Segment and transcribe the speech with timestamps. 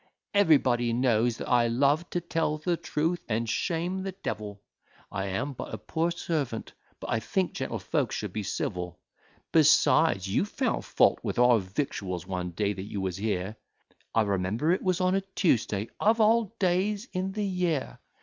[0.33, 4.59] Everybody knows that I love to tell truth, and shame the devil:
[5.11, 8.99] I am but a poor servant; but I think gentlefolks should be civil.
[9.51, 13.57] Besides, you found fault with our victuals one day that you was here;
[14.15, 17.99] I remember it was on a Tuesday, of all days in the year.